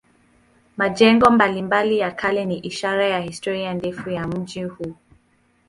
Majengo 0.77 1.29
mbalimbali 1.31 1.99
ya 1.99 2.11
kale 2.11 2.45
ni 2.45 2.59
ishara 2.59 3.07
ya 3.07 3.19
historia 3.19 3.73
ndefu 3.73 4.09
ya 4.09 4.27
mji 4.27 4.63
huu. 4.63 4.95